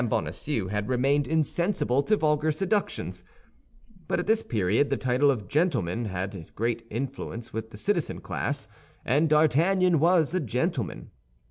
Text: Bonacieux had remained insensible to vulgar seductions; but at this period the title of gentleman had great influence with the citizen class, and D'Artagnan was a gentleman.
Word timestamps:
Bonacieux 0.03 0.69
had 0.69 0.89
remained 0.89 1.27
insensible 1.27 2.01
to 2.01 2.17
vulgar 2.17 2.51
seductions; 2.51 3.23
but 4.07 4.19
at 4.19 4.25
this 4.25 4.41
period 4.41 4.89
the 4.89 4.97
title 4.97 5.29
of 5.29 5.47
gentleman 5.47 6.05
had 6.05 6.49
great 6.55 6.87
influence 6.89 7.53
with 7.53 7.69
the 7.69 7.77
citizen 7.77 8.19
class, 8.19 8.67
and 9.05 9.29
D'Artagnan 9.29 9.99
was 9.99 10.33
a 10.33 10.39
gentleman. 10.39 11.11